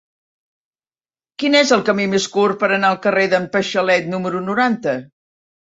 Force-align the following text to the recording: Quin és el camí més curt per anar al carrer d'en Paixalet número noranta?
Quin 1.43 1.57
és 1.61 1.75
el 1.77 1.85
camí 1.91 2.09
més 2.15 2.27
curt 2.39 2.59
per 2.65 2.71
anar 2.73 2.91
al 2.93 3.01
carrer 3.07 3.29
d'en 3.35 3.47
Paixalet 3.59 4.13
número 4.17 4.45
noranta? 4.51 5.03